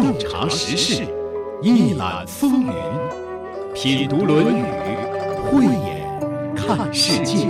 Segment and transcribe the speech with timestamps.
[0.00, 1.04] 洞察时事，
[1.60, 2.72] 一览风云，
[3.74, 4.62] 品读《论语》，
[5.50, 7.48] 慧眼看世界。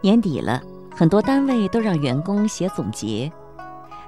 [0.00, 0.62] 年底了，
[0.96, 3.30] 很多单位都让员工写总结。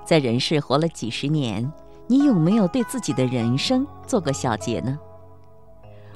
[0.07, 1.71] 在人世活了几十年，
[2.07, 4.98] 你有没有对自己的人生做过小结呢？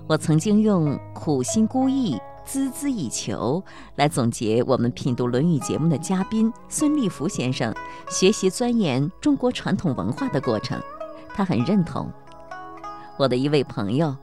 [0.06, 2.18] 我曾经用苦心孤诣、
[2.48, 3.62] 孜孜以求
[3.96, 7.74] 来总结我们品读《论语》节目的嘉宾孙立福先生
[8.08, 10.80] 学习钻研中国传统文化的过程，
[11.34, 12.10] 他很认同。
[13.18, 14.16] 我的一位朋友，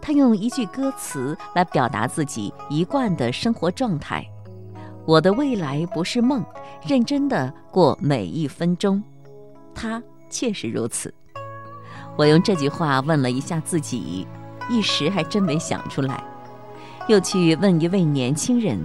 [0.00, 4.26] 他用一句歌词来表达自己一贯的生活状态。
[5.04, 6.42] 我的未来不是梦，
[6.86, 9.02] 认真的过每一分钟。
[9.74, 11.12] 他确实如此。
[12.16, 14.26] 我用这句话问了一下自己，
[14.70, 16.24] 一时还真没想出来。
[17.08, 18.78] 又去问一位年轻人，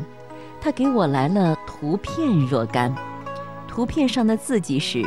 [0.59, 2.93] 他给我来了图片若干。
[3.67, 5.03] 图片上的字迹是：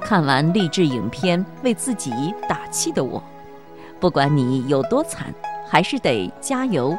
[0.00, 2.10] 看完励志影片为自己
[2.48, 3.22] 打气的我。
[4.00, 5.34] 不管你有多惨，
[5.68, 6.96] 还是得加油。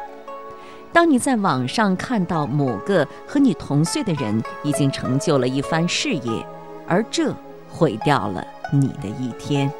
[0.92, 6.46] 当你在网上看到某个和你同岁的人已经成就了一番事业，
[6.86, 7.34] 而这
[7.68, 9.70] 毁掉了你的一天。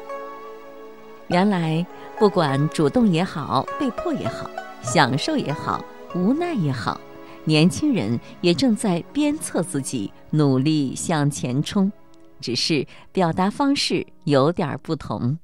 [1.27, 1.85] 原来，
[2.17, 4.49] 不管主动也好，被迫也好，
[4.81, 5.83] 享受也好，
[6.15, 6.99] 无奈也好，
[7.45, 11.91] 年轻人也正在鞭策自己努力向前冲，
[12.39, 15.37] 只是表达方式有点不同。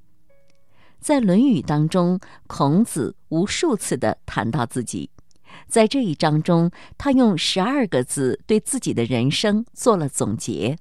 [1.00, 5.10] 在《论语》当中，孔子无数次地谈到自己。
[5.68, 10.78] 在这一章中，他用十二个字对自己的人生做了总结。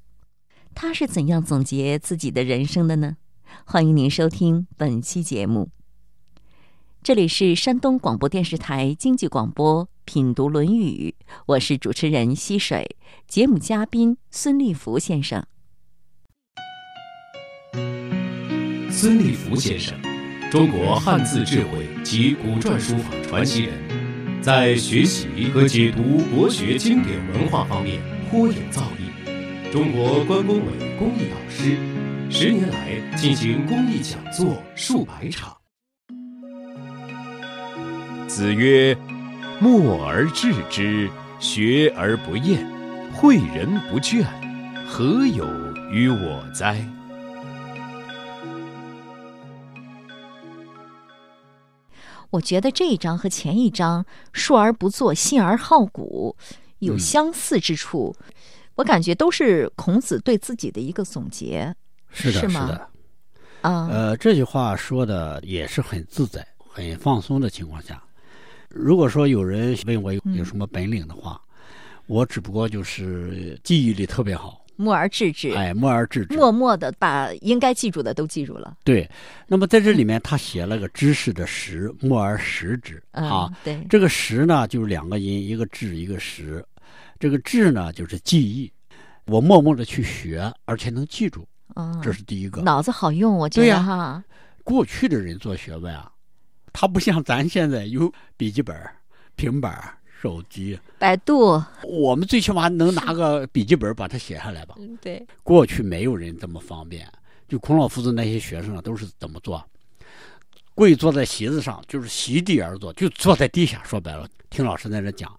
[0.74, 3.16] 他是怎样总结自己的人生的呢？
[3.64, 5.68] 欢迎您收听本期节目。
[7.06, 11.14] 这里是山东广播电视台经济广播《品读论语》，
[11.46, 12.96] 我是主持人溪水，
[13.28, 15.46] 节目嘉宾孙立福先生。
[18.90, 19.96] 孙立福先生，
[20.50, 24.42] 中国汉字智慧及古篆书法传奇人。
[24.42, 26.02] 在学习和解读
[26.34, 31.76] 国学经典文化方面颇有造诣，中国关工委公益导师，
[32.28, 35.56] 十年来进行公益讲座数百场。
[38.28, 38.96] 子曰
[39.60, 42.66] ：“默而志之，学而不厌，
[43.14, 44.26] 诲人不倦，
[44.86, 45.46] 何有
[45.90, 46.84] 于我哉？”
[52.30, 54.04] 我觉得这一章和前一章
[54.34, 56.36] “述而不作，信而好古”
[56.80, 58.14] 有相似之处。
[58.74, 61.74] 我感觉都是孔子对自己的一个总结，
[62.10, 62.66] 是的，是吗？
[62.66, 62.88] 的。
[63.62, 68.02] 啊，呃，这句话说的也是很自在、很放松的情况下。
[68.76, 71.40] 如果说有人问我有有什么本领的话，
[72.06, 74.62] 我只不过就是记忆力特别好。
[74.78, 78.76] 默而志之，哎，默而志之，默默的把应该记住的都记住了。
[78.84, 79.10] 对，
[79.46, 83.50] 那么在这里面，他写了个知识的识，默而识之啊。
[83.64, 86.62] 对，这个识呢，就是两个音，一个智，一个识。
[87.18, 88.70] 这个智呢，就是记忆。
[89.24, 92.60] 我默默的去学，而且能记住，嗯，这是第一个。
[92.60, 94.22] 脑子好用，我觉得哈。
[94.62, 96.12] 过去的人做学问啊，
[96.78, 98.76] 他不像咱现在有笔记本、
[99.34, 99.98] 平板。
[100.18, 104.74] 手机、百度，我们最起码能拿个笔记本把它写下来吧？
[105.00, 105.24] 对。
[105.42, 107.06] 过去没有人这么方便，
[107.46, 109.62] 就孔老夫子那些学生啊，都是怎么做？
[110.74, 113.82] 跪坐在席子上，就是席地而坐，就坐在地下。
[113.84, 115.30] 说白了，听老师在那讲，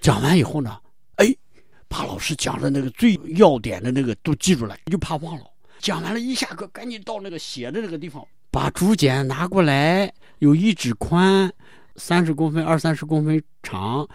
[0.00, 0.76] 讲完以后呢，
[1.14, 1.32] 哎，
[1.86, 5.44] 把老师讲的那个最要点的那个都记住了，就怕忘了。
[5.78, 11.52] 讲完了，一下课赶紧到那个写的那个地方，把竹简拿过来，有一指宽。
[11.96, 14.08] 三十公分，二三十公分长，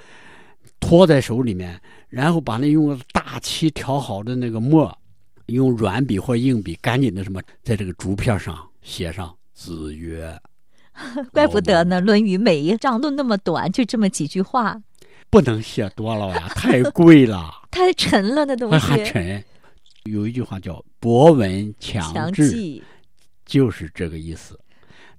[0.79, 1.79] 托在手里面，
[2.09, 4.91] 然后把那用大漆调好的那个墨，
[5.45, 10.35] 用软笔或硬笔，赶紧的什么，在这个竹片上写上“子曰
[11.31, 14.81] ”。怪不得呢，《论语》每一章都那么短，就这么几句话。
[15.29, 18.77] 不能写多了呀，太贵了， 太沉了，那东西。
[18.79, 19.43] 还沉。
[20.05, 22.81] 有一句话叫“博闻强记”，
[23.51, 24.57] 就是这个意思。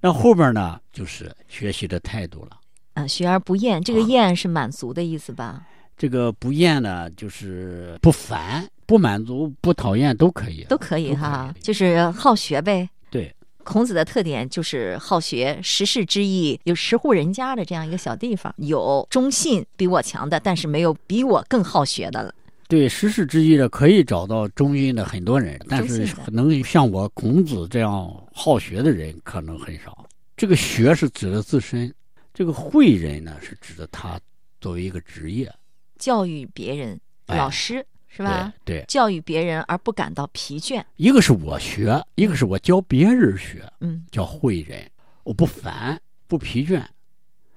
[0.00, 2.58] 那后边呢，就是学习的态度了。
[2.94, 5.66] 啊，学而不厌，这个“厌”是满足的意思吧？
[5.98, 12.88] 这个“不厌”呢，就是不烦、不满足、不讨厌都可以，都可以哈，就是好学呗。
[13.10, 13.34] 对，
[13.64, 22.34] 孔子的特点就是好学，十世之义有十户人家的这样一个小地方，有忠信比我强的，但是没有比我更好学的了。
[22.72, 30.08] 对，十世之一的可以找到中心的很多人，但是能像我孔子这样好学的人可能很少。
[30.38, 31.92] 这个“学”是指的自身，
[32.32, 34.18] 这个“诲人”呢是指的他
[34.58, 35.52] 作为一个职业，
[35.98, 38.50] 教育别人，老师是吧？
[38.64, 40.82] 对对，教育别人而不感到疲倦。
[40.96, 44.82] 一个是我学，一个是我教别人学，嗯叫会人，
[45.24, 46.82] 我不烦不疲倦。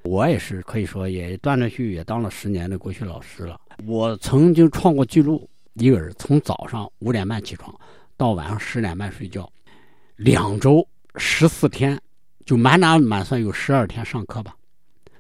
[0.04, 3.58] 我也是可以说也断断续续也当了十年的国学老师了。
[3.86, 7.74] 我曾经创过记录，一个人从早上五点半起床，
[8.16, 9.50] 到晚上十点半睡觉，
[10.16, 10.88] 两周
[11.18, 12.00] 十四天，
[12.45, 14.56] 就满打满算有十二天上课吧，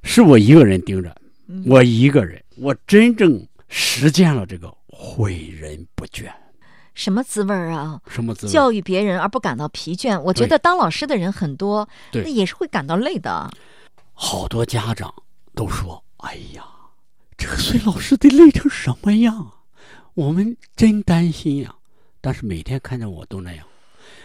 [0.03, 1.15] 是我一个人盯着，
[1.47, 6.31] 嗯我一个人，我真正实践了这个诲人不倦，
[6.93, 7.99] 什么滋味儿啊？
[8.07, 8.53] 什么滋味？
[8.53, 13.51] 教育别人而不感到疲倦，我觉得当老师的人很多，对那也是会感到累的。
[14.13, 15.13] 好多家长
[15.53, 16.63] 都说：“哎呀，
[17.37, 19.53] 这个孙老师得累成什么样啊？
[20.13, 21.75] 我们真担心呀、
[22.21, 23.65] 但是每天看着我都那样，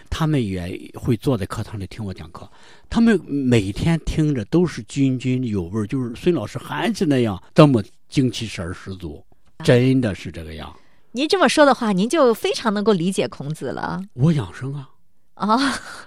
[0.09, 2.49] 他们也会坐在课堂里听我讲课。
[2.89, 9.25] 他们每天听着都是津津有味儿，就是孙老师还是那样，这么精气神儿十足，
[9.65, 10.73] 真的是这个样。
[11.13, 14.89] 您这么说的话，您就非常能够理解孔子了我养生啊，
[15.35, 15.59] 啊。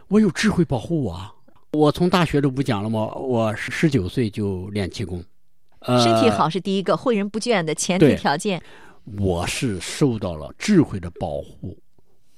[0.07, 1.33] 我有智慧保护我啊。
[1.73, 3.07] 我从大学都不讲了吗？
[3.15, 5.21] 我十九岁就练气功，
[5.83, 8.61] 呃，身体好是第一个，诲人不倦的前提条件。
[9.17, 11.77] 我是受到了智慧的保护，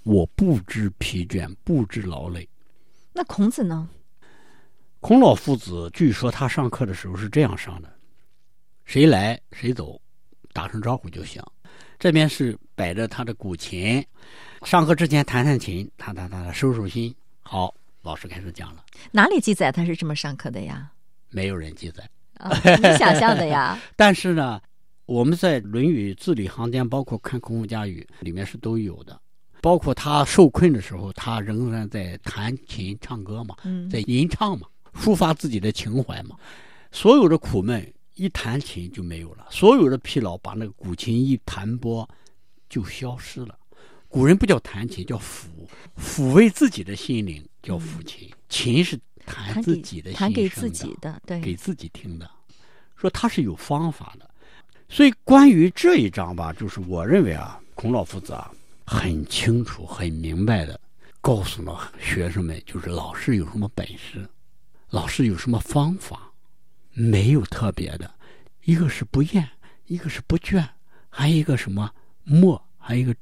[0.04, 2.48] 我不知疲倦，不知劳累。
[3.14, 3.88] 那孔子呢？
[5.00, 7.90] 孔老夫子据说他上课的时候是这样上的：
[8.84, 10.02] 谁来谁走，
[10.52, 11.40] 打声招呼就行。
[12.00, 14.04] 这边是摆着他的古琴，
[14.64, 17.16] 上课之前弹弹琴，弹弹弹弹，收收心。
[17.42, 20.92] 好，老师开始讲了，哪里记载他是这么上课的呀？
[21.30, 22.10] 没有人记载。
[22.36, 23.80] 啊，你想象的呀。
[23.96, 24.62] 但是呢，
[25.06, 29.20] 我们在《论语字里行间》，包括看《孔夫家语》里面是都有的。
[29.62, 36.36] 包括他受困的时候，他仍然在弹琴唱歌嘛，嗯在吟唱嘛，抒发自己的情怀嘛。
[36.92, 42.08] 所有的苦闷一弹琴就没有了，所有的疲劳把那个古琴一弹拨
[42.70, 43.58] 就消失了。
[44.08, 45.48] 古人不叫弹琴，叫抚，
[46.00, 48.30] 抚慰自己的心灵叫抚琴。
[48.48, 52.30] 琴是弹弹给自己的弹给自己的，对，给自己听的，
[52.96, 54.30] 说他是有方法的。
[54.88, 58.52] 所以关于这一章吧，就是我认为啊，孔老夫子啊
[58.86, 60.80] 很清楚、很明白的
[61.22, 64.30] 告诉了学生们，就是老师有什么本事，
[64.90, 66.32] 老师有什么方法，
[66.94, 68.14] 没有特别的，
[68.64, 69.50] 一个是不厌，
[69.88, 70.64] 一个是不倦，
[71.10, 71.92] 还有一个什么
[72.24, 73.16] 默，还有一个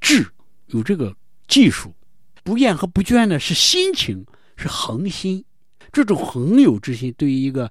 [0.00, 0.26] 智，
[0.68, 1.14] 有这个
[1.46, 1.94] 技术。
[2.42, 4.24] 不厌和不倦呢是心情，
[4.56, 5.44] 是恒心。
[5.92, 7.70] 这种恒有之心，对于一个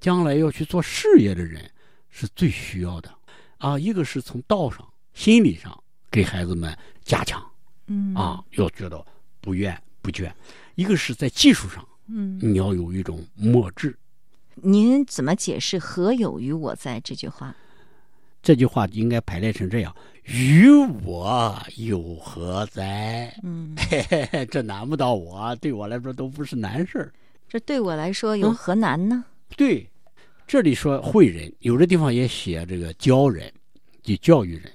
[0.00, 1.68] 将来要去做事业的人
[2.10, 3.12] 是最需要的
[3.58, 3.78] 啊。
[3.78, 7.44] 一个是从道上、心理上给孩子们加强
[7.86, 9.04] 嗯啊，要觉得
[9.40, 10.30] 不怨不倦；
[10.74, 13.96] 一个是在技术上，嗯，你要有一种默智。
[14.54, 17.54] 您怎么解释“何有于我在”这句话？
[18.42, 19.94] 这句话应该排列成这样：
[20.24, 20.68] 与
[21.04, 23.36] 我有何哉？
[23.42, 27.12] 嗯，嘿嘿嘿，这难不到我，对我来说都不是难事儿。
[27.48, 29.24] 这对我来说有嗯何难呢？
[29.56, 29.88] 对，
[30.46, 33.52] 这里说诲人，有的地方也写这个教人，
[34.02, 34.72] 即教育人。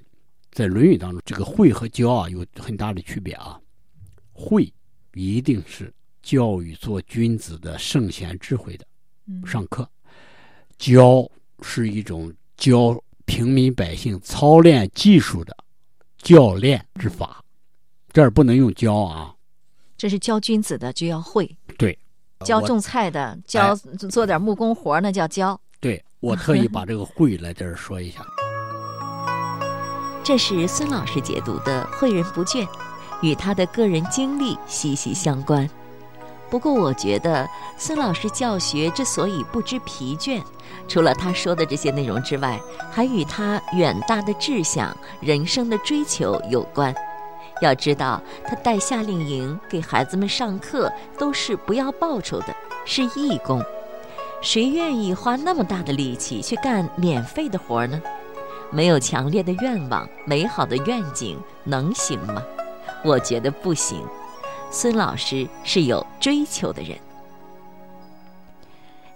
[0.52, 3.60] 在《论语》当中，这个诲和教啊有很大的区别啊。
[4.34, 4.70] 诲
[5.14, 8.86] 一定是教育做君子的圣贤智慧的
[9.28, 9.90] 嗯上课，
[10.78, 11.30] 教
[11.62, 15.56] 是一种教平民百姓操练技术的
[16.18, 17.44] 教练之法。
[18.12, 19.34] 这儿不能用教啊，
[19.98, 22.01] 这是教君子的就要会，对，我
[22.44, 25.60] 教种菜的，教做点木工活儿那叫教。
[25.80, 28.26] 对我特意把这个诲来这儿说一下。
[30.24, 32.68] 这是孙老师解读的“诲人不倦”，
[33.22, 35.68] 与他的个人经历息息相关。
[36.50, 40.44] 不过，我觉得孙老师教学之所以不知疲倦，
[40.88, 46.94] 除了他说的这些内容之外，还与他远大的志向、人生的追求有关。
[47.62, 52.48] 要知道，他带夏令营给孩子们上课都是不要报酬的，
[52.86, 53.64] 是义工。
[54.42, 58.02] 谁愿意花那么大的力气去干免费的活呢？
[58.72, 62.44] 没有强烈的愿望、美好的愿景，能行吗？
[63.04, 64.04] 我觉得不行。
[64.72, 66.98] 孙老师是有追求的人。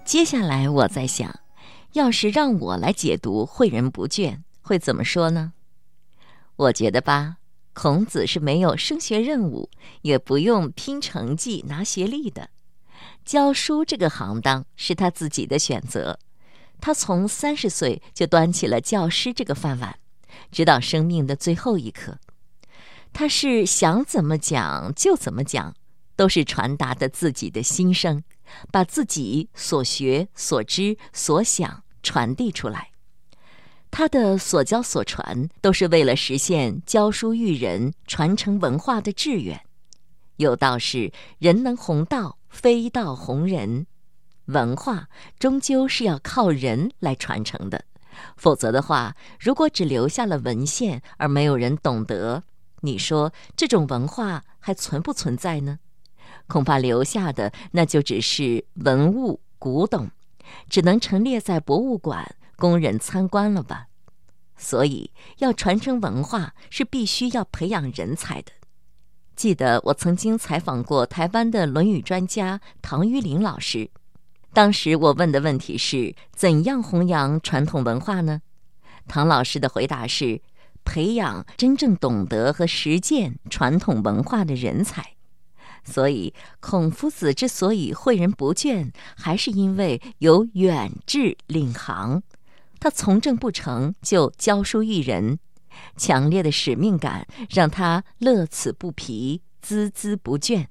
[0.03, 1.39] 接下来我在想，
[1.93, 5.53] 要是让我来解读“诲人不倦”，会怎么说呢？
[6.57, 7.37] 我觉得吧，
[7.75, 9.69] 孔子是没有升学任务，
[10.01, 12.49] 也不用拼成绩拿学历的。
[13.25, 16.17] 教书这个行当是他自己的选择。
[16.79, 19.99] 他从三十岁就端起了教师这个饭碗，
[20.51, 22.17] 直到生命的最后一刻。
[23.11, 25.75] 他是想怎么讲就怎么讲，
[26.15, 28.23] 都是传达的自己的心声，
[28.71, 32.91] 把自己所学、所知、所想传递出来。
[33.97, 39.61] 他的所教所传都是为了实现教书育人、传承文化的志愿。
[40.35, 43.87] 有道是“人能弘道，非道弘人”，
[44.47, 45.07] 文化
[45.39, 47.85] 终究是要靠人来传承的。
[48.35, 52.43] 否则的话，如果只留下了文献而没有人懂得，
[52.81, 55.79] 你说这种文化还存不存在呢？
[56.47, 60.11] 恐怕留下的那就只是文物古董，
[60.69, 63.87] 只能陈列在博物馆供人参观了吧。
[64.57, 68.51] 所以，要传承文化是必须要培养人才的。
[69.35, 73.89] 记得我曾经采访过台湾的《论语》专家唐玉林老师，
[74.53, 78.41] 当时我问的问题是：怎样弘扬传统文化呢？
[79.07, 80.41] 唐老师的回答是：
[80.85, 85.05] 培养真正懂得和实践传统文化的人才。
[85.83, 92.23] 所以，孔夫子之所以诲人不倦，还是因为有远志领航。
[92.85, 95.39] 他从政不成就教书育人，
[95.97, 100.67] 强烈的使命感让他乐此不疲、孜孜不倦。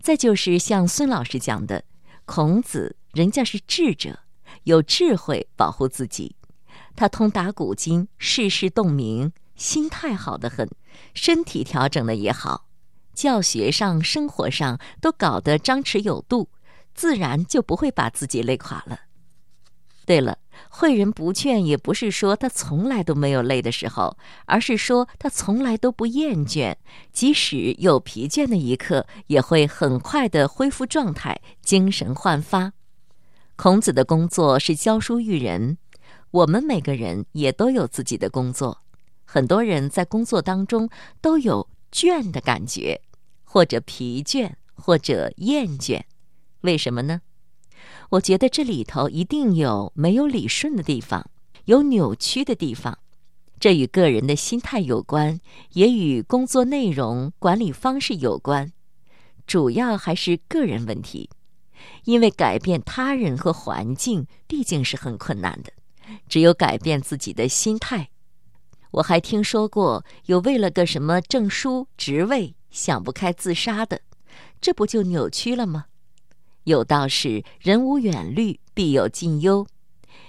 [0.00, 1.82] 再就是像孙老师讲的，
[2.26, 4.20] 孔子人家是智者，
[4.62, 6.36] 有智慧保护自己，
[6.94, 10.70] 他通达古今，世事洞明，心态好得很，
[11.12, 12.68] 身体调整的也好，
[13.14, 16.50] 教学上、生活上都搞得张弛有度，
[16.94, 19.00] 自然就不会把自己累垮了。
[20.06, 20.38] 对了。
[20.70, 26.74] 诲人不倦，也不是说他从来都没有累的时候，而是说他从来都不厌倦，
[27.12, 32.72] 即使有疲倦的一刻，也会很快的恢复状态，精神焕发。
[33.56, 35.78] 孔子的工作是教书育人，
[36.30, 38.82] 我们每个人也都有自己的工作。
[39.24, 40.88] 很多人在工作当中
[41.20, 43.00] 都有倦的感觉，
[43.44, 46.00] 或者疲倦，或者厌倦，
[46.62, 47.20] 为什么呢？
[48.10, 51.30] 我觉得这里头一定有没有理顺的地方，
[51.66, 52.98] 有扭曲的地方，
[53.60, 55.40] 这与个人的心态有关，
[55.74, 58.72] 也与工作内容、管理方式有关，
[59.46, 61.30] 主要还是个人问题。
[62.04, 65.72] 因为改变他人和环境毕竟是很困难的，
[66.28, 68.10] 只有改变自己的心态。
[68.90, 74.00] 我还听说过有为了个什么证书、职位想不开自杀的，
[74.60, 75.86] 这不就扭曲了吗？
[76.64, 79.66] 有道是：“人无远虑，必有近忧。”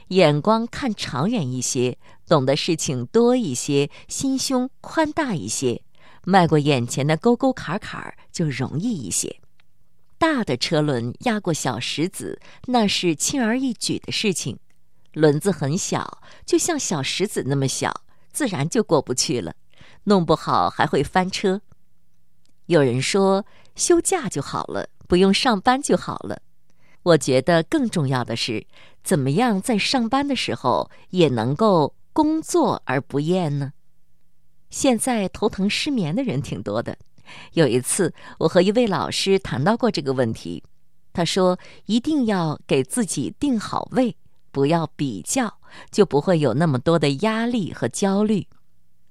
[0.09, 1.97] 眼光看长远一些，
[2.27, 5.81] 懂得事情多一些，心胸宽大一些，
[6.25, 9.39] 迈过眼前的沟沟坎坎就容易一些。
[10.17, 14.57] 大的车轮压过小石子，那是轻而易举的事情；
[15.13, 19.55] 轮子很小，就像小石子那么小，自然就过不去了，
[20.03, 21.61] 弄不好还会翻车。
[22.67, 23.45] 有人说
[23.75, 26.41] ：“休假就好了。”不用上班就好了。
[27.03, 28.65] 我觉得更重要的是，
[29.03, 33.73] 怎么样在上班的时候也能够工作而不厌呢？
[34.69, 36.97] 现在头疼失眠的人挺多的。
[37.51, 40.63] 有一次，我和一位老师谈到过这个问题，
[41.11, 44.15] 他说一定要给自己定好位，
[44.49, 45.59] 不要比较，
[45.91, 48.47] 就不会有那么多的压力和焦虑。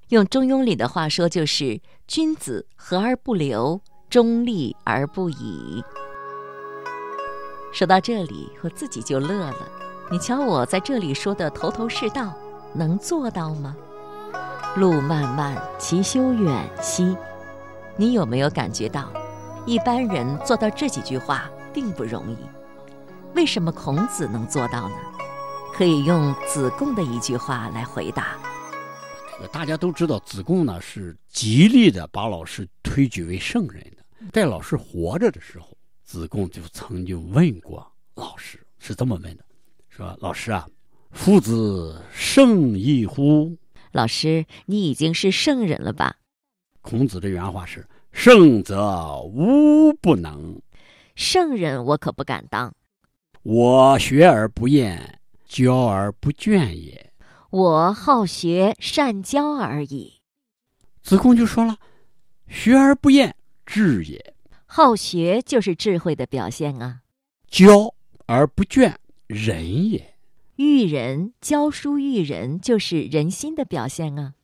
[0.08, 1.78] 用中庸里的话说，就是
[2.08, 3.82] 君子和而不留。
[4.10, 5.84] 中立而不倚。
[7.72, 9.68] 说到这里，我自己就乐了。
[10.10, 12.34] 你瞧我在这里说的头头是道，
[12.74, 13.76] 能做到吗？
[14.76, 17.16] 路漫漫其修远兮。
[17.96, 19.12] 你有没有感觉到，
[19.64, 22.36] 一般人做到这几句话并不容易？
[23.36, 24.96] 为什么孔子能做到呢？
[25.72, 28.36] 可以用子贡的一句话来回答。
[29.52, 33.99] 大家都知道，子贡呢是极力的把老师推举为圣人的。
[34.32, 39.44] 在老师活着的时候，子贡就曾经问过老师，是这么问的
[39.88, 40.68] ：“说老师啊，
[41.10, 43.56] 夫子圣矣乎？”
[43.92, 46.16] 老师，你已经是圣人了吧？
[46.82, 50.60] 孔子的原话是：“圣则无不能。”
[51.16, 52.72] 圣人我可不敢当。
[53.42, 57.12] 我学而不厌，教而不倦也。
[57.50, 60.20] 我好学善教而已。
[61.02, 61.76] 子贡就说了
[62.48, 63.34] ：“学而不厌。”
[63.72, 64.34] 智也，
[64.66, 67.02] 好学就是智慧的表现啊。
[67.48, 67.94] 教
[68.26, 68.96] 而不倦，
[69.28, 70.16] 仁也。
[70.56, 74.34] 育人，教书育人就是人心的表现啊。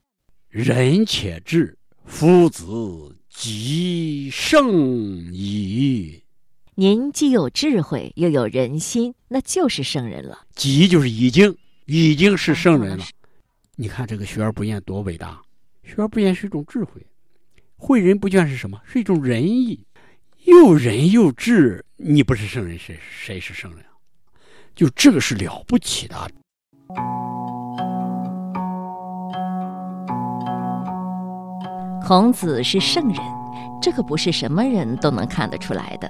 [0.47, 6.23] 仁且智，夫子即圣矣。
[6.75, 10.47] 您既有智慧，又有人心，那就是圣人了。
[10.55, 11.53] 即就是已经，
[11.85, 13.03] 已经是圣人了。
[13.75, 15.41] 你看这个学而不厌多伟大！
[15.83, 17.05] 学而不厌是一种智慧。
[17.79, 18.81] 诲人不倦是什么？
[18.85, 19.85] 是一种仁义。
[20.45, 23.83] 又仁又智，你不是圣人，谁谁是圣人？
[24.73, 26.15] 就这个是了不起的。
[32.05, 33.17] 孔子是圣人，
[33.81, 36.09] 这可不是什么人都能看得出来的。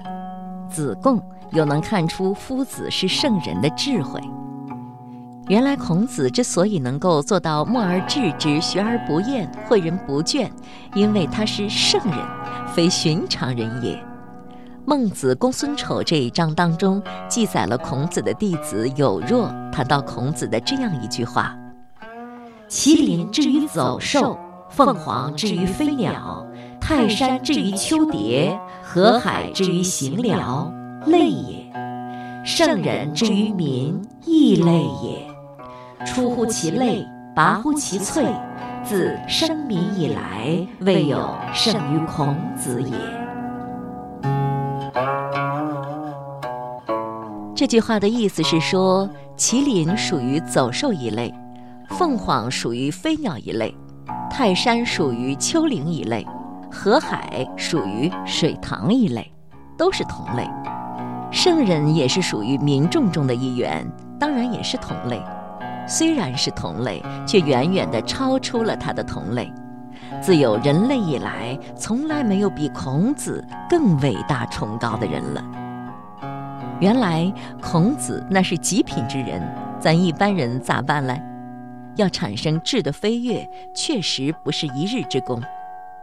[0.70, 1.22] 子贡
[1.52, 4.22] 又能看出夫子是圣人的智慧。
[5.48, 10.50] 原来孔子之所以能够做到默而志之、学而不厌、诲人不倦，
[10.94, 12.18] 因为他是圣人，
[12.76, 13.96] 非寻常人也。
[14.84, 21.58] 《孟子公孙丑》这一章当中记载了孔子的弟子有若谈到孔子的这样一句话
[22.70, 24.38] ：“麒麟之于走兽，
[24.70, 26.46] 凤凰之于飞鸟，
[26.82, 30.70] 泰山之于丘蝶，河海之于行鸟，
[31.06, 31.72] 类也；
[32.46, 35.26] 圣人之于民，亦类也。”
[36.06, 38.26] 出乎其类，拔乎其萃，
[38.84, 42.94] 自生民以来，未有胜于孔子也。
[47.56, 51.34] 这句话的意思是说，麒麟属于走兽一类，
[51.90, 53.76] 凤凰属于飞鸟一类，
[54.30, 56.26] 泰山属于丘陵一类，
[56.72, 59.32] 河海属于水塘一类，
[59.76, 60.48] 都是同类。
[61.32, 63.86] 圣人也是属于民众中的一员，
[64.20, 65.20] 当然也是同类。
[65.88, 69.52] 虽然是同类，却远远地超出了他的同类。
[70.22, 75.44] 自有人类以来，从来没有比孔子更伟大崇高的人了。
[76.80, 79.42] 原来孔子那是极品之人，
[79.80, 81.22] 咱一般人咋办嘞？
[81.96, 85.42] 要产生质的飞跃，确实不是一日之功。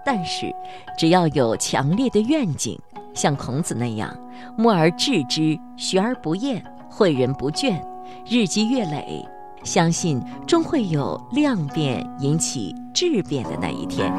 [0.05, 0.55] 但是，
[0.99, 2.79] 只要有强烈的愿景，
[3.15, 4.15] 像孔子那样，
[4.57, 7.81] 默而志之，学而不厌，诲人不倦，
[8.29, 9.27] 日积月累。
[9.65, 14.13] 相信终会有量变引起质变的那一天。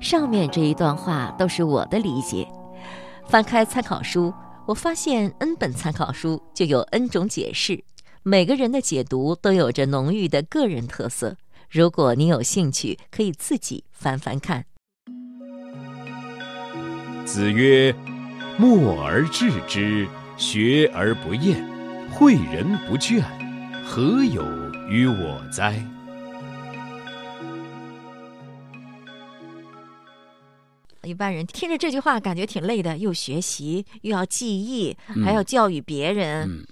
[0.00, 2.46] 上面这一段话都是我的理解。
[3.26, 4.32] 翻开参考书，
[4.64, 7.82] 我发现 N 本参考书就有 N 种解释，
[8.22, 11.36] 每个人的解读都有着浓郁的个人特色。
[11.68, 14.64] 如果你有兴趣，可以自己翻翻看。
[17.24, 17.92] 子曰
[18.56, 21.64] ：“默而志之。”学而不厌，
[22.12, 23.22] 诲人不倦，
[23.84, 24.44] 何有
[24.88, 25.82] 于我哉？
[31.02, 34.94] 一般人听着这句话，感觉挺累的，又学习，又要记忆，
[35.24, 36.66] 还要教育别人。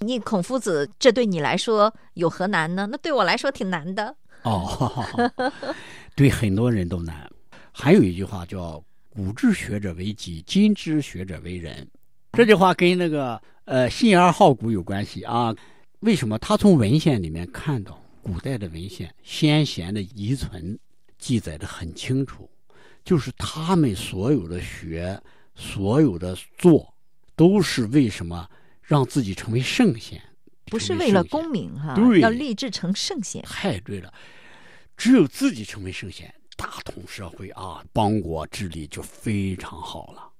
[0.00, 2.86] 你孔夫子，这对你来说有何难呢？
[2.90, 4.14] 那对我来说挺难的。
[4.42, 5.32] 哦，
[6.14, 7.30] 对很多人都难。
[7.72, 11.88] 还有一句话叫“古之学者为己，今之学者为人”。
[12.36, 15.56] 这句话跟那个呃信而好古有关系啊？
[16.00, 16.38] 为什么？
[16.38, 20.78] 他从文献里面看到古代的文献，先贤的遗存
[21.16, 22.50] 记载的很清楚，
[23.02, 25.18] 就是他们所有的学、
[25.54, 26.92] 所有的做，
[27.34, 28.46] 都是为什么
[28.82, 30.20] 让自己成为圣贤？
[30.66, 33.42] 不是为了功名哈，对，要立志成圣贤。
[33.44, 34.12] 太对了，
[34.94, 40.32] 只有自己成为圣贤，大同社会啊，邦国治理就非常好了。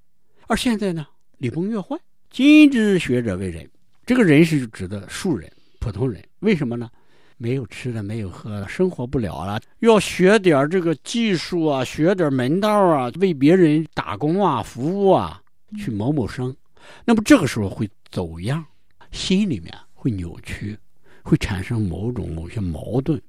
[0.47, 1.07] 而现在呢？
[1.39, 1.95] 礼崩乐坏，
[2.31, 3.69] 今之学者为人，
[4.07, 6.23] 这个人是指的庶人、普通人。
[6.39, 6.89] 为什么呢？
[7.37, 15.43] 没有吃的，没有喝的，生活不了了，要学点这个技术啊，学点门道啊，为别人打工啊，服务啊，
[15.77, 16.57] 去谋谋生。
[17.05, 18.65] 那么这个时候会走样，
[19.13, 20.75] 心里面会扭曲，
[21.23, 23.21] 会产生某种某些矛盾，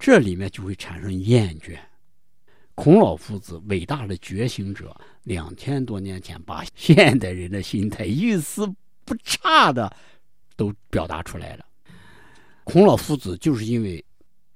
[0.00, 1.78] 这里面就会产生厌倦。
[2.82, 8.66] 孔老夫子，伟大的觉醒者，两千多年前把现代人的心态一丝
[9.04, 9.94] 不差的
[10.56, 11.66] 都表达出来了。
[12.64, 14.02] 孔老夫子就是因为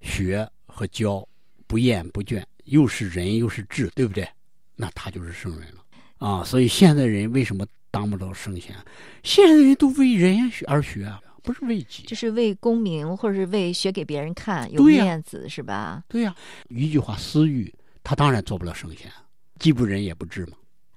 [0.01, 1.29] 学和教
[1.67, 4.27] 不厌不倦，又是仁又是智，对不对？
[4.75, 6.43] 那他就是圣人了啊！
[6.43, 8.75] 所以现代人为什么当不到圣贤？
[9.23, 16.03] 现代人都为人而学啊，不是为己，就是为功名，或者是为学给别人看，有面子是吧？
[16.09, 16.35] 对呀，
[16.71, 17.71] 一句话，私欲。
[18.05, 19.11] 他当然做不了圣贤，
[19.59, 20.53] 既不仁也不智嘛。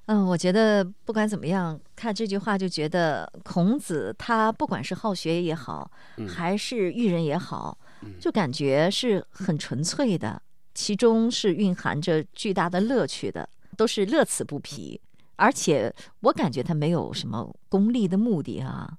[0.08, 5.90] 嗯，我觉得不管怎么样，看这句话就觉得孔子他不管是好学也好，
[6.28, 7.78] 还是育人也好，
[8.22, 10.42] 就感觉是很纯粹的，
[10.74, 15.02] 其中是蕴含着巨大的乐趣的，都是乐此不疲。
[15.36, 18.98] 而且我感觉他没有什么功利的目的啊。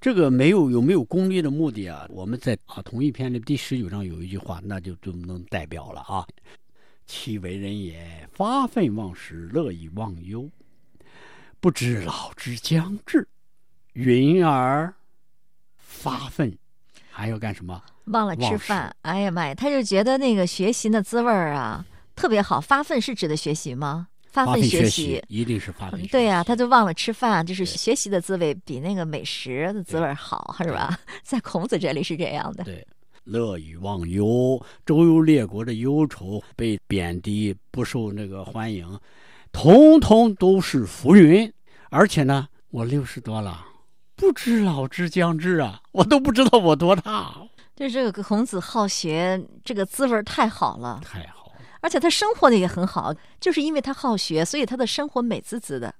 [0.00, 2.06] 这个没有有没有功利的目的啊？
[2.10, 6.26] 我们在啊同一篇的第十九章有一句话，那就就能代表了啊。
[7.10, 10.48] 其为人也，发愤忘食，乐以忘忧，
[11.58, 13.26] 不知老之将至，
[13.94, 14.94] 云儿
[15.76, 16.56] 发愤，
[17.10, 17.82] 还要干什么？
[18.04, 18.94] 忘了吃饭。
[19.02, 22.60] 哎呀妈呀，他就觉得那个学习的滋味儿啊，特别好。
[22.60, 24.06] 发愤是指的学习吗？
[24.26, 26.00] 发奋学习一定是发奋。
[26.06, 30.96] 对呀，他就忘了吃饭，就是学习的滋味比那个美食的滋味好，是吧？
[31.24, 32.62] 在孔子这里是这样的。
[32.62, 32.86] 对，
[33.24, 38.98] 乐以忘忧，周游列国的忧愁，被贬低，不受那个欢迎，
[39.52, 41.52] 通通都是浮云。
[41.90, 43.66] 而且呢，我六十多了，
[44.14, 47.34] 不知老之将至啊，我都不知道我多大。
[47.74, 55.92] 就这个孔子好学，这个滋味太好了，太好了，而且他生活的也很好，就是因为他好学，所以他的生活美滋滋的。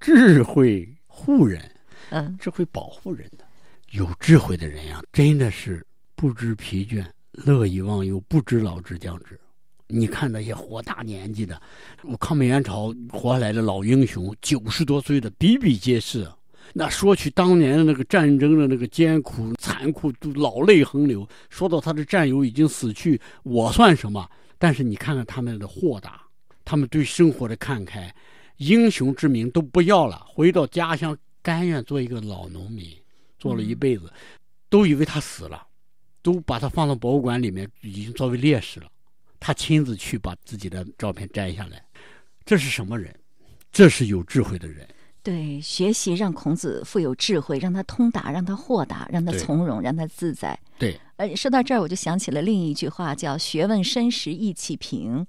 [0.00, 1.70] 智慧护人，
[2.10, 3.44] 嗯，智慧保护人的，
[3.90, 5.85] 有智慧的人呀，真的是
[6.16, 9.38] 不知疲倦，乐以忘忧，不知老之将至。
[9.86, 11.60] 你看那些活大年纪的，
[12.02, 16.26] 我抗美援朝活下来的老英雄，九十多岁的比比皆是。
[16.72, 21.28] 那说起当年的那个战争的那个艰苦残酷，都老泪横流。
[21.50, 24.28] 说到他的战友已经死去，我算什么？
[24.58, 26.22] 但是你看看他们的豁达，
[26.64, 28.12] 他们对生活的看开，
[28.56, 32.88] 英雄之名都不要了，回到家乡甘愿做一个老农民，
[33.38, 34.10] 做了一辈子，
[34.70, 35.65] 都以为他死了，
[36.26, 38.88] 都把它放到博物馆里面，已经作为烈士了。
[39.38, 41.80] 他亲自去把自己的照片摘下来，
[42.44, 43.14] 这是什么人？
[43.70, 44.84] 这是有智慧的人。
[45.22, 50.58] 对，学习让孔子富有智慧，让他通达，让他豁达，让他从容，让他自在。
[50.80, 55.24] 对，呃，说到这儿，我就想起了另一句话，叫“学问深时意气平”。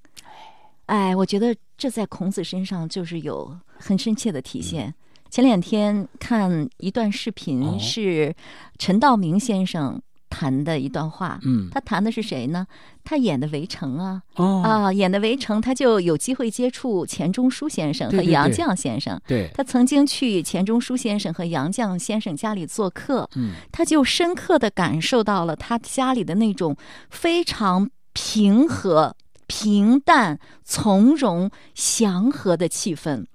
[0.88, 4.92] 哎，我觉得这在孔子身上就是有很深切的体现。
[5.30, 8.34] 前两天看一段视频，哦是
[8.80, 11.40] 陈道明先生谈的一段话。
[11.44, 12.66] 嗯，他谈的是谁呢？
[13.04, 19.20] 他演的《围城》啊，哦，啊，演的《围城》，他就有机会接触钱钟书先生和杨绛先生。
[19.26, 26.76] 对，他曾经去钱钟书先生和杨绛先生家里做客，嗯，他就深刻的感受到了他家里的那种
[27.10, 29.16] 非常平和、
[29.48, 33.26] 平淡、从容、祥和的气氛。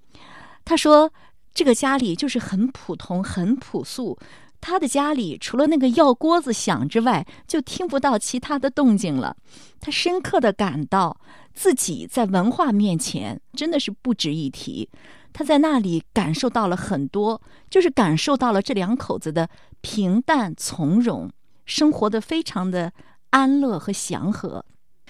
[0.65, 1.11] 他说，
[1.55, 4.19] 这个家里就是很普通、很朴素。
[4.63, 9.37] 他的家里除了那个药锅子响之外，就听不到其他的动静了。
[9.81, 11.21] 他深刻的感到
[11.53, 14.89] 自己在文化面前真的是不值一提。
[15.33, 19.49] 他在那里感受到了很多，就是感受到了这两口子的
[19.81, 21.29] 平淡从容，
[21.67, 22.93] 生活的非常的
[23.31, 24.65] 安乐和祥和，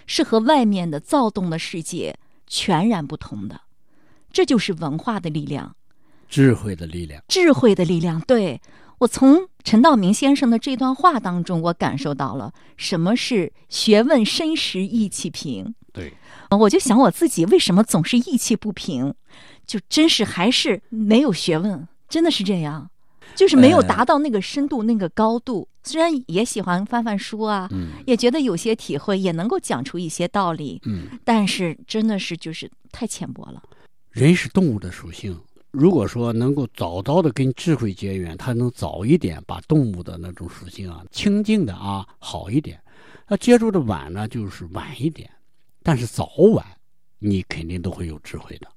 [0.07, 3.61] 是和外面的躁动的世界全然不同的。
[4.33, 5.77] 这就是文化的力量。
[6.29, 7.23] 智慧的力量。
[7.29, 8.19] 智慧的力量。
[8.23, 8.59] 对
[9.03, 15.75] 我从陈道明先生的这段话当中，我感受到了什么是学问深时意气平。
[15.93, 16.13] 对，
[16.51, 19.13] 我就想我自己为什么总是意气不平，
[19.67, 22.89] 就真是还是没有学问，真的是这样，
[23.35, 25.67] 就是没有呃达到那个深度、那个高度。
[25.83, 33.61] 虽然也喜欢翻翻书啊，嗯也觉得有些体会，也能够讲出一些道理，嗯，但是真的是就是太浅薄了。
[34.13, 35.37] 人是动物的属性。
[35.73, 42.79] 如果说能够早早的跟智慧结缘，他能早一点把动物的那种属性啊，清净的啊好一点。
[43.27, 45.31] 那接触的晚呢，就是晚一点，
[45.83, 46.65] 但是早晚
[47.19, 48.69] 你肯定都会有智慧的。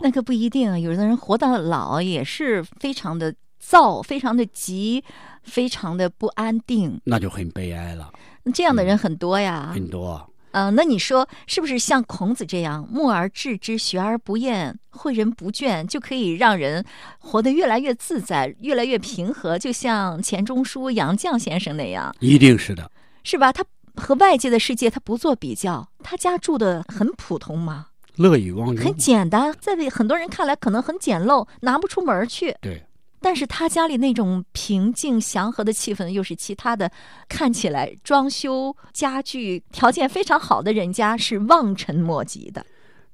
[0.00, 5.02] 那可不一定啊，有的人活到老也是非常的躁，非常的急，
[5.42, 7.00] 非常的不安定。
[7.02, 8.12] 那就很悲哀了，
[8.54, 9.72] 这样的人很多呀。
[9.74, 10.24] 很多。
[10.52, 16.84] 嗯、那你说是不是像孔子这样，默而志之，学而不厌，诲人不倦，就可以让人
[17.18, 19.58] 活得越来越自在，越来越平和？
[19.58, 22.90] 就像钱钟书、杨绛先生那样，一定是的，
[23.24, 23.52] 是吧？
[23.52, 28.96] 他和外界的世界他不做比较，他家住的很普通嘛，乐以忘忧很。
[28.96, 32.56] 简单，在很多人看来可能很简陋，拿不出门去。
[32.60, 32.82] 对，
[33.20, 36.90] 但是他家里那种平静祥和的气氛，又是其他的
[37.28, 42.64] 看起来装修家具条件非常好的人家是望尘莫及的。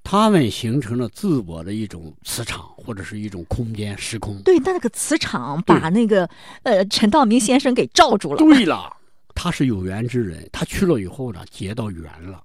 [0.07, 4.39] 他们形成了自我的一种磁场，或者是一种空间时空。
[4.43, 6.29] 对，但那个磁场把那个
[6.63, 8.37] 呃陈道明先生给罩住了。
[8.37, 8.95] 对了，
[9.35, 12.43] 他是有缘之人，他去了以后呢，结到缘了，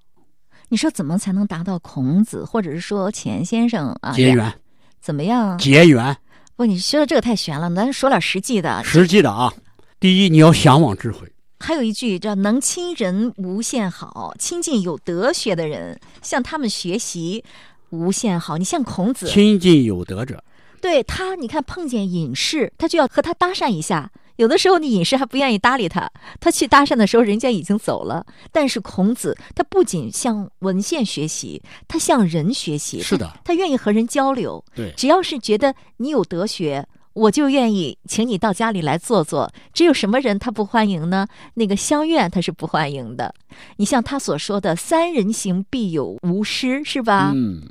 [0.69, 4.13] 你说怎么才能达到孔子，或者是说钱先生啊？
[4.13, 4.53] 结缘，
[5.01, 5.57] 怎么样？
[5.57, 6.15] 结缘，
[6.59, 8.83] 不，你说的这个太玄了，咱说点实际的。
[8.83, 9.53] 实际的啊。
[9.97, 11.19] 第一，你要向往智慧，
[11.61, 17.45] 还有一句叫“能亲人无限好”，亲近有德学的人，向他们学习
[17.91, 18.57] 无限好。
[18.57, 20.43] 你像孔子，亲近有德者，
[20.81, 24.11] 对他，你看碰见隐士，他就要和他搭讪一下。
[24.39, 28.25] 有的时候你隐士还不愿意搭理他，他去搭讪的时候，人家已经走了。
[28.53, 34.63] 但是孔子，他不仅向文献学习，他向人学习，是的他，愿意和人交流。
[34.73, 39.51] 对，只要是觉得你有德学，我就愿意请你到家里来坐坐。
[39.73, 41.27] 只有什么人他不欢迎呢？
[41.55, 43.35] 那个乡愿他是不欢迎的。
[43.75, 47.33] 你像他所说的“三人行，必有吾师”，是吧？
[47.35, 47.61] 嗯，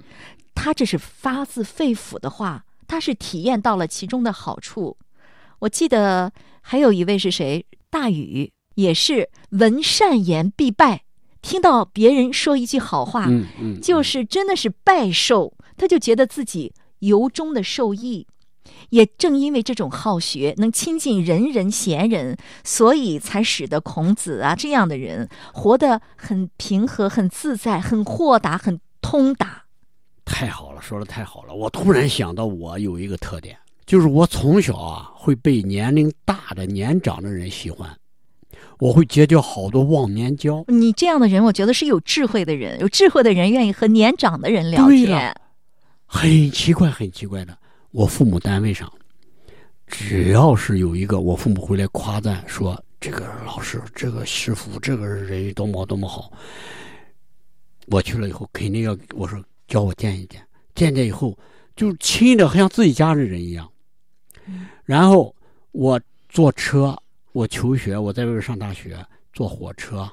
[0.54, 4.94] 他这是发自肺腑的话，他是体验到了其中的好处。
[5.60, 7.66] 我记得还有一位是谁？
[7.90, 11.02] 大禹也是闻善言必拜，
[11.40, 18.26] 听到别人说一句好话，嗯嗯，就是真的是拜受，他就觉得自己由衷的受益。
[18.90, 29.64] 也正因为这种好学，能亲近人人贤人，所以才使得孔子啊这样的人活得很平和、很自在、很豁达、很通达。
[30.26, 31.54] 太好了，说的太好了。
[31.54, 37.88] 我突然想到，我有一个特点，就是我从小啊会被年龄大的、年长的人喜欢，
[38.78, 40.62] 我会结交好多忘年交。
[40.68, 45.34] 你这样的人，我觉得是有智慧的人，有智慧的人愿意和年长的人聊天对了。
[46.04, 47.56] 很奇怪，很奇怪的。
[47.90, 48.92] 我父母单位上，
[49.86, 56.30] 只要是有一个我父母回来夸赞说这个老师、这个师傅、这个人多么多么好，
[57.86, 60.42] 我去了以后肯定要我说教我见一见，
[60.74, 61.34] 见见以后
[61.74, 63.66] 就亲的像自己家的人一样。
[64.84, 65.34] 然后
[65.72, 66.96] 我坐车，
[67.32, 68.98] 我求学，我在外边上大学，
[69.32, 70.08] 坐火车，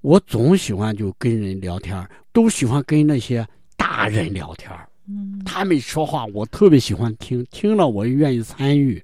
[0.00, 4.70] 我总喜欢就跟人聊天，都喜欢跟那些大人聊天。
[5.06, 9.02] 嗯，他们说话，我特别喜欢听，听了我也愿意参与。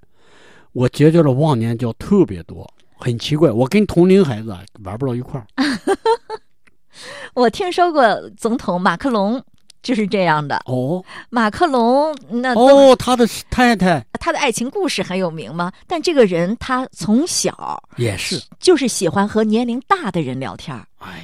[0.73, 5.47] 我结交的忘年交特别多，很奇怪，我跟同龄孩子啊玩不到一块儿。
[7.35, 9.43] 我听说过总统马克龙
[9.85, 10.61] 就是这样的。
[10.67, 11.05] 哦。
[11.31, 14.05] 马克龙那哦，他的太太。
[14.19, 15.71] 他的爱情故事很有名吗？
[15.87, 20.75] 但这个人他从小也是，就是喜欢和年龄大的人聊天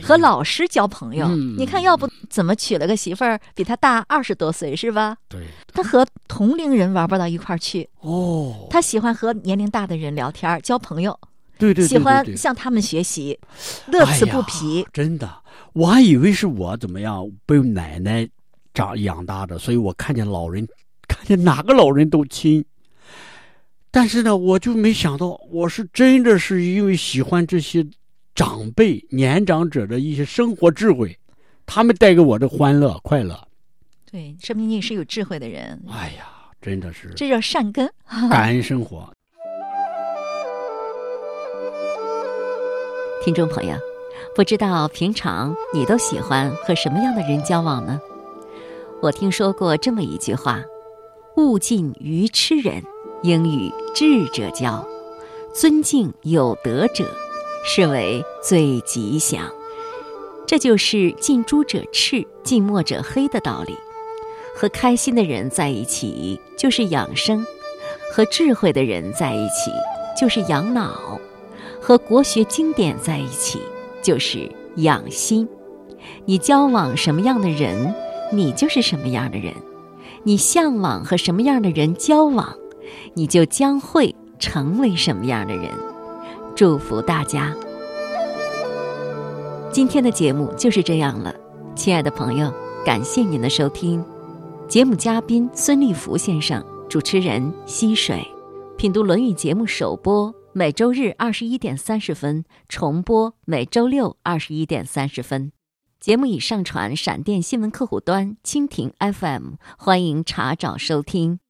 [0.03, 1.27] 和老师交朋友。
[1.27, 1.57] 嗯。
[1.57, 5.17] 你看，要不怎么娶了个媳妇儿比他大二十多岁是吧？
[5.29, 5.41] 对。
[5.73, 11.19] 他和同龄人玩不到一块儿去，哦，他喜欢和年龄大的人聊天儿交朋友，
[11.59, 13.39] 对对对喜欢向他们学习，
[13.87, 14.83] 乐此不疲。
[14.83, 14.91] 哎。
[14.93, 15.31] 真的，
[15.73, 18.29] 我还以为是我怎么样被奶奶
[18.73, 20.67] 长养大的，所以我看见老人，
[21.09, 22.65] 看见哪个老人都亲。
[23.91, 27.85] 但是呢，我就没想到，我是真的是因为喜欢这些
[28.35, 31.19] 长辈、年长者的一些生活智慧，
[31.67, 33.49] 他们带给我的欢乐、快乐。
[34.09, 36.27] 对，说明你是有智慧的人，哎呀，
[36.61, 37.91] 真的是这叫善根。
[38.31, 39.13] 感恩生活。
[43.25, 43.75] 听众朋友，
[44.35, 48.01] 不知道平常你都喜欢和什么样的人交往呢？
[49.03, 50.63] 我听说过这么一句话
[51.39, 52.83] ：“物尽愚痴人，
[53.23, 54.87] 应与智者交。
[55.55, 57.07] 尊敬有德者，
[57.65, 59.51] 是为最吉祥。”
[60.47, 63.75] 这就是近朱者赤，近墨者黑的道理。
[64.55, 67.43] 和开心的人在一起就是养生，
[68.13, 69.71] 和智慧的人在一起
[70.21, 71.19] 就是养脑。
[71.81, 73.63] 和国学经典在一起，
[74.03, 75.49] 就是养心。
[76.27, 77.95] 你交往什么样的人，
[78.33, 79.53] 你就是什么样的人；
[80.23, 82.57] 你向往和什么样的人交往，
[83.15, 85.71] 你就将会成为什么样的人。
[86.55, 87.55] 祝福大家！
[89.73, 91.35] 今天的节目就是这样了，
[91.75, 92.53] 亲爱的朋友，
[92.85, 94.05] 感谢您的收听。
[94.69, 98.25] 节目嘉宾孙立福先生，主持人溪水，
[98.77, 100.33] 品读《论语》节目首播。
[100.53, 105.53] 每周日二十一点三十分重播，每周六二十一点三十分。
[106.01, 111.41] 节目已上传闪电新闻客户端、蜻蜓 FM，欢迎查找收听。